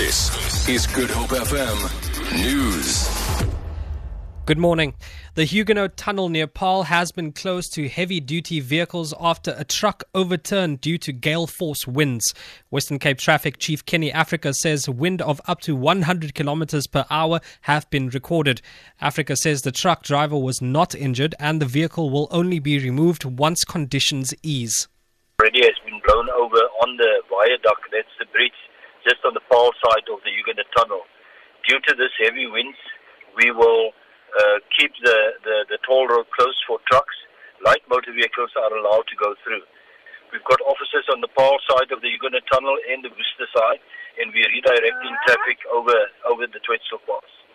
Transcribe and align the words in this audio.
This 0.00 0.66
is 0.66 0.86
Good 0.86 1.10
Hope 1.10 1.28
FM 1.28 1.78
News. 2.42 3.06
Good 4.46 4.56
morning. 4.56 4.94
The 5.34 5.44
Huguenot 5.44 5.98
Tunnel 5.98 6.30
near 6.30 6.46
Paarl 6.46 6.84
has 6.84 7.12
been 7.12 7.32
closed 7.32 7.74
to 7.74 7.86
heavy 7.86 8.18
duty 8.18 8.60
vehicles 8.60 9.12
after 9.20 9.54
a 9.58 9.62
truck 9.62 10.04
overturned 10.14 10.80
due 10.80 10.96
to 10.96 11.12
gale 11.12 11.46
force 11.46 11.86
winds. 11.86 12.32
Western 12.70 12.98
Cape 12.98 13.18
Traffic 13.18 13.58
Chief 13.58 13.84
Kenny 13.84 14.10
Africa 14.10 14.54
says 14.54 14.88
wind 14.88 15.20
of 15.20 15.38
up 15.46 15.60
to 15.60 15.76
100 15.76 16.34
kilometers 16.34 16.86
per 16.86 17.04
hour 17.10 17.38
have 17.60 17.88
been 17.90 18.08
recorded. 18.08 18.62
Africa 19.02 19.36
says 19.36 19.60
the 19.60 19.70
truck 19.70 20.02
driver 20.02 20.38
was 20.38 20.62
not 20.62 20.94
injured 20.94 21.34
and 21.38 21.60
the 21.60 21.66
vehicle 21.66 22.08
will 22.08 22.28
only 22.30 22.58
be 22.58 22.78
removed 22.78 23.26
once 23.26 23.64
conditions 23.64 24.32
ease. 24.42 24.88
Already 25.38 25.60
has 25.60 25.76
been 25.84 26.00
blown 26.06 26.30
over 26.30 26.56
on 26.56 26.96
the 26.96 27.20
viaduct, 27.28 27.82
that's 27.92 28.08
the 28.18 28.24
bridge 28.32 28.52
just 29.04 29.24
on 29.24 29.34
the 29.34 29.44
Paarl 29.48 29.72
side 29.80 30.06
of 30.12 30.20
the 30.24 30.32
Huguenot 30.32 30.68
Tunnel. 30.76 31.04
Due 31.68 31.80
to 31.80 31.92
this 31.96 32.12
heavy 32.20 32.46
winds, 32.46 32.78
we 33.36 33.50
will 33.50 33.92
uh, 34.36 34.58
keep 34.76 34.92
the, 35.02 35.18
the, 35.44 35.56
the 35.68 35.78
toll 35.86 36.08
road 36.08 36.26
closed 36.36 36.60
for 36.66 36.78
trucks. 36.90 37.14
Light 37.64 37.84
motor 37.88 38.12
vehicles 38.12 38.50
are 38.56 38.72
allowed 38.72 39.04
to 39.12 39.16
go 39.20 39.36
through. 39.44 39.64
We've 40.32 40.46
got 40.46 40.62
officers 40.62 41.04
on 41.10 41.20
the 41.20 41.28
Paarl 41.34 41.58
side 41.66 41.90
of 41.90 42.00
the 42.00 42.08
Huguenot 42.08 42.46
Tunnel 42.46 42.78
and 42.88 43.02
the 43.02 43.10
Worcester 43.10 43.50
side, 43.50 43.82
and 44.22 44.30
we're 44.30 44.48
redirecting 44.48 45.14
traffic 45.26 45.58
over, 45.74 45.98
over 46.30 46.46
the 46.46 46.62
Twetzel 46.62 47.02
Pass. 47.04 47.49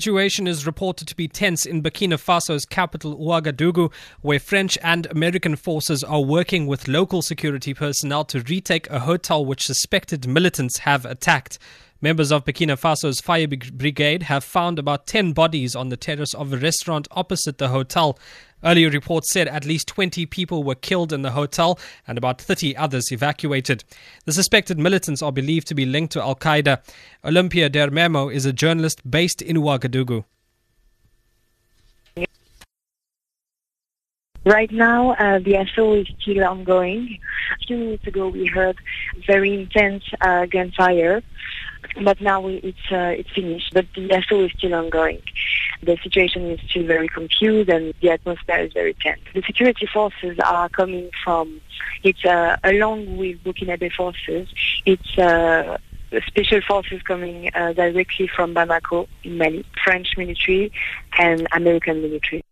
Situation 0.00 0.48
is 0.48 0.66
reported 0.66 1.06
to 1.06 1.14
be 1.14 1.28
tense 1.28 1.64
in 1.64 1.80
Burkina 1.80 2.18
Faso's 2.18 2.64
capital 2.64 3.16
Ouagadougou, 3.16 3.92
where 4.22 4.40
French 4.40 4.76
and 4.82 5.06
American 5.06 5.54
forces 5.54 6.02
are 6.02 6.20
working 6.20 6.66
with 6.66 6.88
local 6.88 7.22
security 7.22 7.72
personnel 7.72 8.24
to 8.24 8.40
retake 8.40 8.90
a 8.90 8.98
hotel 8.98 9.46
which 9.46 9.64
suspected 9.64 10.26
militants 10.26 10.78
have 10.78 11.04
attacked. 11.04 11.60
Members 12.00 12.32
of 12.32 12.44
Burkina 12.44 12.76
Faso's 12.76 13.20
fire 13.20 13.46
brigade 13.46 14.24
have 14.24 14.42
found 14.42 14.80
about 14.80 15.06
10 15.06 15.32
bodies 15.32 15.76
on 15.76 15.90
the 15.90 15.96
terrace 15.96 16.34
of 16.34 16.52
a 16.52 16.56
restaurant 16.56 17.06
opposite 17.12 17.58
the 17.58 17.68
hotel. 17.68 18.18
Earlier 18.64 18.88
reports 18.88 19.30
said 19.30 19.46
at 19.48 19.66
least 19.66 19.88
20 19.88 20.24
people 20.26 20.64
were 20.64 20.74
killed 20.74 21.12
in 21.12 21.22
the 21.22 21.32
hotel 21.32 21.78
and 22.06 22.16
about 22.16 22.40
30 22.40 22.76
others 22.76 23.12
evacuated. 23.12 23.84
The 24.24 24.32
suspected 24.32 24.78
militants 24.78 25.20
are 25.20 25.32
believed 25.32 25.66
to 25.68 25.74
be 25.74 25.84
linked 25.84 26.14
to 26.14 26.22
Al 26.22 26.34
Qaeda. 26.34 26.80
Olympia 27.24 27.68
Dermemo 27.68 28.32
is 28.32 28.46
a 28.46 28.52
journalist 28.52 29.08
based 29.08 29.42
in 29.42 29.56
Ouagadougou. 29.56 30.24
Right 34.46 34.70
now, 34.70 35.12
uh, 35.12 35.38
the 35.38 35.54
assault 35.54 36.00
is 36.00 36.08
still 36.20 36.44
ongoing. 36.44 37.18
A 37.54 37.66
few 37.66 37.78
minutes 37.78 38.06
ago, 38.06 38.28
we 38.28 38.46
heard 38.46 38.76
very 39.26 39.54
intense 39.54 40.04
uh, 40.20 40.44
gunfire, 40.44 41.22
but 42.02 42.20
now 42.20 42.46
it's 42.46 42.92
uh, 42.92 43.14
it's 43.18 43.30
finished. 43.30 43.72
But 43.72 43.86
the 43.94 44.10
assault 44.10 44.44
is 44.44 44.52
still 44.58 44.74
ongoing. 44.74 45.22
The 45.82 45.98
situation 46.02 46.50
is 46.50 46.60
still 46.68 46.86
very 46.86 47.08
confused, 47.08 47.68
and 47.68 47.92
the 48.00 48.10
atmosphere 48.10 48.58
is 48.58 48.72
very 48.72 48.94
tense. 48.94 49.20
The 49.34 49.42
security 49.42 49.86
forces 49.86 50.38
are 50.38 50.68
coming 50.68 51.10
from. 51.22 51.60
It's 52.02 52.24
uh, 52.24 52.56
along 52.64 53.16
with 53.16 53.42
Burkinabe 53.44 53.92
forces. 53.92 54.48
It's 54.86 55.18
uh, 55.18 55.78
special 56.26 56.60
forces 56.62 57.02
coming 57.02 57.50
uh, 57.54 57.72
directly 57.72 58.28
from 58.28 58.54
Bamako 58.54 59.08
in 59.24 59.38
Mali, 59.38 59.64
French 59.82 60.16
military 60.16 60.72
and 61.18 61.46
American 61.52 62.02
military. 62.02 62.42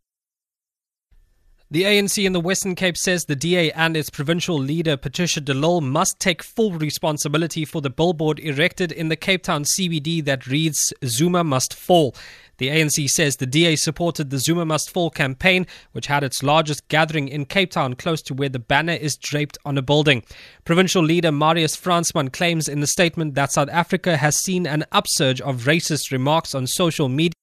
The 1.73 1.84
ANC 1.84 2.23
in 2.23 2.34
the 2.34 2.41
Western 2.41 2.75
Cape 2.75 2.98
says 2.98 3.25
the 3.25 3.34
DA 3.34 3.73
and 3.73 3.97
its 3.97 4.11
provincial 4.11 4.59
leader 4.59 4.98
Patricia 4.98 5.41
de 5.41 5.55
Lille 5.55 5.81
must 5.81 6.20
take 6.20 6.43
full 6.43 6.73
responsibility 6.73 7.65
for 7.65 7.81
the 7.81 7.89
billboard 7.89 8.39
erected 8.41 8.93
in 8.93 9.09
the 9.09 9.17
Cape 9.17 9.43
Town 9.43 9.65
CBD 9.65 10.23
that 10.27 10.47
reads 10.47 10.93
Zuma 11.03 11.43
must 11.43 11.73
fall. 11.73 12.15
The 12.63 12.69
ANC 12.69 13.11
says 13.11 13.35
the 13.35 13.45
DA 13.45 13.75
supported 13.75 14.31
the 14.31 14.39
Zuma 14.39 14.65
Must 14.65 14.89
Fall 14.89 15.11
campaign, 15.11 15.67
which 15.91 16.07
had 16.07 16.23
its 16.23 16.45
largest 16.45 16.87
gathering 16.87 17.27
in 17.27 17.45
Cape 17.45 17.73
Town 17.73 17.95
close 17.95 18.23
to 18.23 18.34
where 18.34 18.49
the 18.49 18.61
banner 18.61 18.93
is 18.93 19.17
draped 19.17 19.59
on 19.65 19.77
a 19.77 19.83
building. 19.83 20.23
Provincial 20.65 21.03
leader 21.03 21.33
Marius 21.33 21.77
Fransman 21.77 22.33
claims 22.33 22.69
in 22.69 22.78
the 22.78 22.87
statement 22.87 23.34
that 23.34 23.51
South 23.51 23.69
Africa 23.71 24.17
has 24.17 24.37
seen 24.37 24.65
an 24.69 24.84
upsurge 24.93 25.41
of 25.41 25.62
racist 25.62 26.12
remarks 26.12 26.55
on 26.55 26.69
social 26.69 27.09
media 27.09 27.34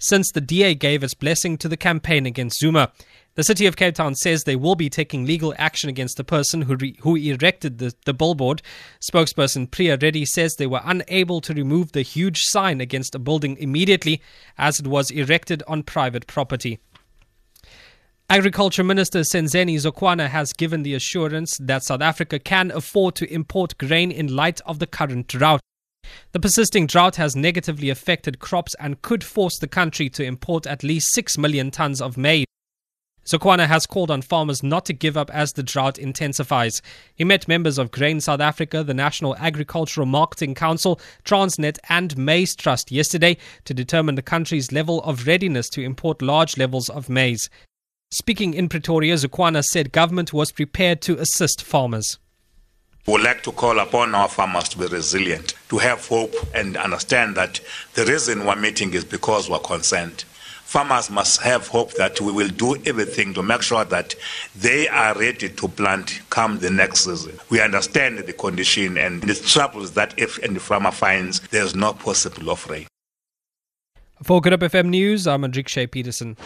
since 0.00 0.32
the 0.32 0.40
DA 0.40 0.74
gave 0.74 1.04
its 1.04 1.14
blessing 1.14 1.56
to 1.58 1.68
the 1.68 1.76
campaign 1.76 2.26
against 2.26 2.58
Zuma. 2.58 2.90
The 3.36 3.44
city 3.44 3.66
of 3.66 3.76
Cape 3.76 3.94
Town 3.94 4.16
says 4.16 4.42
they 4.42 4.56
will 4.56 4.74
be 4.74 4.90
taking 4.90 5.24
legal 5.24 5.54
action 5.56 5.88
against 5.88 6.16
the 6.16 6.24
person 6.24 6.62
who, 6.62 6.74
re- 6.74 6.96
who 7.02 7.14
erected 7.14 7.78
the, 7.78 7.94
the 8.04 8.12
billboard. 8.12 8.60
Spokesperson 9.00 9.70
Priya 9.70 9.96
Reddy 9.96 10.24
says 10.24 10.56
they 10.56 10.66
were 10.66 10.82
unable 10.84 11.40
to 11.42 11.54
remove 11.54 11.92
the 11.92 12.02
huge 12.02 12.42
sign 12.42 12.80
against 12.80 13.14
a 13.14 13.20
building 13.20 13.56
immediately 13.58 14.20
as 14.58 14.80
it 14.80 14.88
was 14.88 15.12
erected 15.12 15.62
on 15.68 15.84
private 15.84 16.26
property. 16.26 16.80
Agriculture 18.28 18.84
Minister 18.84 19.20
Senzeni 19.20 19.76
Zokwana 19.76 20.28
has 20.28 20.52
given 20.52 20.82
the 20.82 20.94
assurance 20.94 21.56
that 21.60 21.82
South 21.82 22.00
Africa 22.00 22.38
can 22.38 22.70
afford 22.70 23.14
to 23.16 23.32
import 23.32 23.78
grain 23.78 24.10
in 24.10 24.34
light 24.34 24.60
of 24.66 24.78
the 24.80 24.86
current 24.86 25.26
drought. 25.26 25.60
The 26.32 26.40
persisting 26.40 26.86
drought 26.86 27.16
has 27.16 27.36
negatively 27.36 27.90
affected 27.90 28.38
crops 28.38 28.74
and 28.80 29.02
could 29.02 29.24
force 29.24 29.58
the 29.58 29.68
country 29.68 30.08
to 30.10 30.24
import 30.24 30.66
at 30.66 30.84
least 30.84 31.12
6 31.12 31.38
million 31.38 31.70
tons 31.70 32.00
of 32.00 32.16
maize. 32.16 32.46
Zokwana 33.26 33.66
has 33.66 33.86
called 33.86 34.10
on 34.10 34.22
farmers 34.22 34.62
not 34.62 34.86
to 34.86 34.92
give 34.92 35.16
up 35.16 35.30
as 35.30 35.52
the 35.52 35.62
drought 35.62 35.98
intensifies. 35.98 36.82
He 37.14 37.24
met 37.24 37.46
members 37.46 37.78
of 37.78 37.90
Grain 37.90 38.20
South 38.20 38.40
Africa, 38.40 38.82
the 38.82 38.94
National 38.94 39.36
Agricultural 39.36 40.06
Marketing 40.06 40.54
Council, 40.54 41.00
Transnet, 41.24 41.78
and 41.88 42.16
Maize 42.16 42.56
Trust 42.56 42.90
yesterday 42.90 43.36
to 43.66 43.74
determine 43.74 44.14
the 44.14 44.22
country's 44.22 44.72
level 44.72 45.02
of 45.02 45.26
readiness 45.26 45.68
to 45.70 45.82
import 45.82 46.22
large 46.22 46.56
levels 46.56 46.88
of 46.88 47.08
maize. 47.08 47.48
Speaking 48.10 48.54
in 48.54 48.68
Pretoria, 48.68 49.14
Zokwana 49.14 49.62
said 49.62 49.92
government 49.92 50.32
was 50.32 50.50
prepared 50.50 51.00
to 51.02 51.18
assist 51.18 51.62
farmers. 51.62 52.18
We 53.06 53.14
would 53.14 53.22
like 53.22 53.42
to 53.44 53.52
call 53.52 53.78
upon 53.78 54.14
our 54.14 54.28
farmers 54.28 54.68
to 54.70 54.78
be 54.78 54.86
resilient, 54.86 55.54
to 55.70 55.78
have 55.78 56.06
hope 56.06 56.34
and 56.54 56.76
understand 56.76 57.34
that 57.36 57.60
the 57.94 58.04
reason 58.04 58.44
we're 58.44 58.56
meeting 58.56 58.92
is 58.92 59.04
because 59.04 59.48
we're 59.48 59.58
concerned. 59.58 60.24
Farmers 60.64 61.10
must 61.10 61.40
have 61.40 61.66
hope 61.66 61.94
that 61.94 62.20
we 62.20 62.30
will 62.30 62.48
do 62.50 62.76
everything 62.86 63.34
to 63.34 63.42
make 63.42 63.62
sure 63.62 63.84
that 63.86 64.14
they 64.54 64.86
are 64.86 65.18
ready 65.18 65.48
to 65.48 65.66
plant 65.66 66.20
come 66.30 66.58
the 66.60 66.70
next 66.70 67.00
season. 67.06 67.36
We 67.48 67.60
understand 67.60 68.18
the 68.18 68.32
condition 68.32 68.96
and 68.96 69.20
the 69.22 69.34
troubles 69.34 69.92
that 69.92 70.14
if 70.16 70.40
any 70.44 70.60
farmer 70.60 70.92
finds 70.92 71.40
there's 71.48 71.74
no 71.74 71.94
possible 71.94 72.50
of 72.50 72.68
rain. 72.68 72.86
For 74.22 74.42
Good 74.42 74.52
Hope 74.52 74.70
FM 74.70 74.90
News, 74.90 75.26
I'm 75.26 75.42
Andrik 75.42 75.66
Shea 75.66 75.86
Peterson. 75.86 76.36